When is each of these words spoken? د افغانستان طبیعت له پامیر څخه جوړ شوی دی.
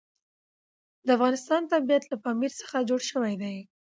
د 1.05 1.07
افغانستان 1.17 1.61
طبیعت 1.73 2.03
له 2.11 2.17
پامیر 2.23 2.51
څخه 2.59 2.85
جوړ 2.89 3.01
شوی 3.11 3.33
دی. 3.41 3.57